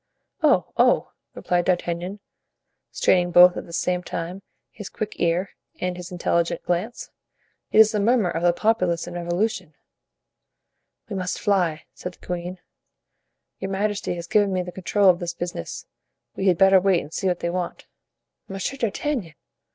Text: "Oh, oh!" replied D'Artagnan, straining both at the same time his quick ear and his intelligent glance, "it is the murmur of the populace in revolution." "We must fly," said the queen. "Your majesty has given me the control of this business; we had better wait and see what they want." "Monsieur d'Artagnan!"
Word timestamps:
"Oh, 0.41 0.73
oh!" 0.77 1.11
replied 1.35 1.65
D'Artagnan, 1.65 2.21
straining 2.89 3.29
both 3.29 3.55
at 3.55 3.67
the 3.67 3.71
same 3.71 4.01
time 4.01 4.41
his 4.71 4.89
quick 4.89 5.19
ear 5.19 5.51
and 5.79 5.95
his 5.95 6.11
intelligent 6.11 6.63
glance, 6.63 7.11
"it 7.71 7.77
is 7.77 7.91
the 7.91 7.99
murmur 7.99 8.31
of 8.31 8.41
the 8.41 8.51
populace 8.51 9.05
in 9.05 9.13
revolution." 9.13 9.75
"We 11.07 11.15
must 11.15 11.39
fly," 11.39 11.85
said 11.93 12.15
the 12.15 12.25
queen. 12.25 12.57
"Your 13.59 13.69
majesty 13.69 14.15
has 14.15 14.25
given 14.25 14.51
me 14.51 14.63
the 14.63 14.71
control 14.71 15.07
of 15.11 15.19
this 15.19 15.35
business; 15.35 15.85
we 16.35 16.47
had 16.47 16.57
better 16.57 16.81
wait 16.81 17.01
and 17.01 17.13
see 17.13 17.27
what 17.27 17.41
they 17.41 17.51
want." 17.51 17.85
"Monsieur 18.47 18.79
d'Artagnan!" 18.79 19.35